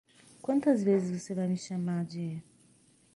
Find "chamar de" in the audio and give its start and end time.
1.55-2.41